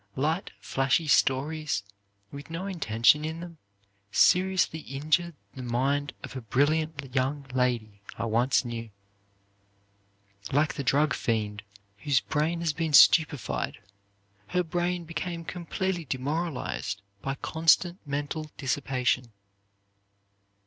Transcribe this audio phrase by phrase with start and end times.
[0.15, 1.83] Light, flashy stories,
[2.31, 3.59] with no intention in them,
[4.11, 8.89] seriously injured the mind of a brilliant young lady, I once knew.
[10.51, 11.61] Like the drug fiend
[11.99, 13.77] whose brain has been stupefied,
[14.47, 19.31] her brain became completely demoralized by constant mental dissipation.